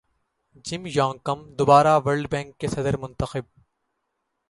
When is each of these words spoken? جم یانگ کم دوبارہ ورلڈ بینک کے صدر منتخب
جم 0.65 0.85
یانگ 0.85 1.19
کم 1.23 1.43
دوبارہ 1.55 1.99
ورلڈ 2.05 2.29
بینک 2.31 2.57
کے 2.57 2.67
صدر 2.67 2.97
منتخب 2.97 3.45